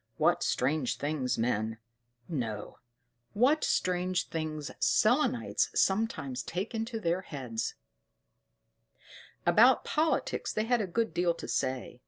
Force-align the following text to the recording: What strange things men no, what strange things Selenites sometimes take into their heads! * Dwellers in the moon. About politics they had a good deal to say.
What 0.17 0.41
strange 0.41 0.97
things 0.97 1.37
men 1.37 1.77
no, 2.27 2.79
what 3.33 3.63
strange 3.63 4.29
things 4.29 4.71
Selenites 4.79 5.69
sometimes 5.75 6.41
take 6.41 6.73
into 6.73 6.99
their 6.99 7.21
heads! 7.21 7.75
* 8.39 9.45
Dwellers 9.45 9.45
in 9.45 9.45
the 9.45 9.51
moon. 9.51 9.53
About 9.53 9.85
politics 9.85 10.51
they 10.53 10.63
had 10.63 10.81
a 10.81 10.87
good 10.87 11.13
deal 11.13 11.35
to 11.35 11.47
say. 11.47 11.99